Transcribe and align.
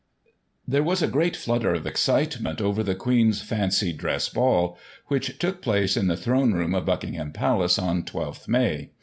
There 0.67 0.81
was 0.81 1.03
a 1.03 1.07
great 1.07 1.35
flutter 1.35 1.75
of 1.75 1.85
excitement 1.85 2.59
over 2.59 2.81
the 2.81 2.95
Queen's 2.95 3.43
Fancy 3.43 3.93
Dress 3.93 4.29
Ball, 4.29 4.75
which 5.09 5.37
took 5.37 5.61
place 5.61 5.95
in 5.95 6.07
the 6.07 6.17
Throne 6.17 6.53
Room 6.53 6.73
of 6.73 6.87
Buckingham 6.87 7.31
Palace 7.31 7.77
on 7.77 8.01
12th 8.01 8.47
May. 8.47 8.89